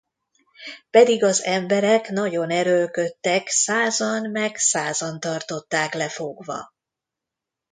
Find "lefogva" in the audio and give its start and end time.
5.93-6.73